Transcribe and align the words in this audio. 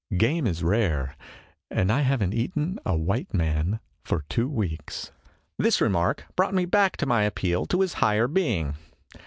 "Game 0.27 0.47
is 0.47 0.63
rare, 0.63 1.15
and 1.69 1.91
I 1.91 2.01
have 2.01 2.23
n't 2.23 2.33
eaten 2.33 2.79
a 2.83 2.97
white 2.97 3.35
man 3.35 3.79
for 4.03 4.23
two 4.29 4.49
weeks." 4.49 5.11
This 5.59 5.79
remark 5.79 6.25
brought 6.35 6.55
me 6.55 6.65
back 6.65 6.97
to 6.97 7.05
my 7.05 7.21
appeal 7.21 7.67
to 7.67 7.81
his 7.81 7.93
higher 8.01 8.27
being. 8.27 8.77